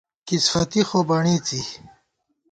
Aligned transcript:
کِسفَتی 0.27 0.81
خو 0.87 0.99
بݨېڅی 1.09 1.61